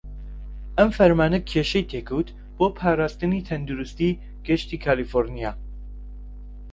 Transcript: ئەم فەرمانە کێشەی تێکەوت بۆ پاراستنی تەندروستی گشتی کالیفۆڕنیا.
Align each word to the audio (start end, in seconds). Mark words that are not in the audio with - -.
ئەم 0.77 0.89
فەرمانە 0.97 1.39
کێشەی 1.49 1.87
تێکەوت 1.91 2.27
بۆ 2.57 2.67
پاراستنی 2.77 3.45
تەندروستی 3.47 4.19
گشتی 4.47 4.81
کالیفۆڕنیا. 4.85 5.51